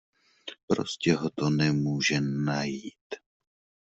Prostě 0.67 1.13
ho 1.15 1.29
to 1.29 1.49
nemůže 1.49 2.21
najít. 2.21 3.15